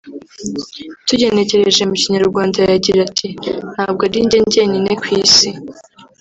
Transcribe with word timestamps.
tugenekereje 1.07 1.81
mu 1.89 1.95
Kinyarwanda 2.01 2.57
yagiraga 2.71 3.05
ati 3.11 3.27
“Ntabwo 3.73 4.01
ari 4.07 4.19
njye 4.25 4.37
njyenyine 4.43 4.91
ku 5.01 5.05
isi 5.21 5.49